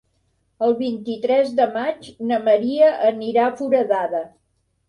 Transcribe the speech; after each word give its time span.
El 0.67 0.71
vint-i-tres 0.79 1.51
de 1.59 1.69
maig 1.77 2.09
na 2.31 2.41
Maria 2.49 2.91
anirà 3.13 3.47
a 3.51 3.55
Foradada. 3.61 4.25